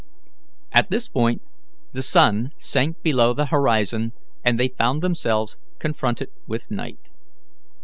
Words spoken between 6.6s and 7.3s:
night.